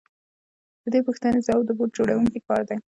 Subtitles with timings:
[0.83, 2.77] د دې پوښتنې ځواب د بوټ جوړونکي کار دی